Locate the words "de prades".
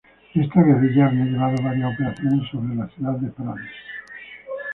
3.19-3.69